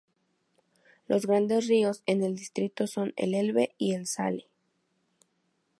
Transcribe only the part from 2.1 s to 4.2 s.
el distrito son el Elbe y el